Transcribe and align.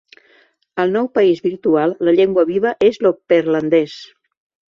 Al 0.83 0.93
nou 0.95 1.09
país 1.17 1.41
virtual 1.47 1.93
la 2.09 2.15
llengua 2.19 2.45
viva 2.53 2.73
és 2.89 2.99
l'opperlandès. 3.07 4.01